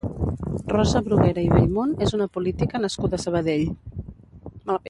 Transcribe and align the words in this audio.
Rosa 0.73 1.01
Bruguera 1.07 1.43
i 1.49 1.51
Bellmunt 1.51 1.93
és 2.07 2.17
una 2.19 2.29
política 2.39 2.85
nascuda 2.87 3.21
a 3.21 3.25
Sabadell. 3.29 3.67